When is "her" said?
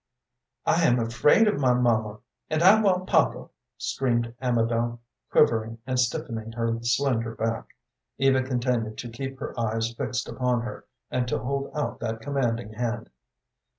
6.53-6.75, 9.39-9.53, 10.61-10.85